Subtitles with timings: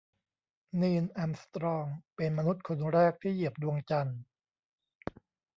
[0.81, 4.21] นีล อาร์มสตรองเป็นมนุษย์คนแรกที่เหยียบดวงจันทร์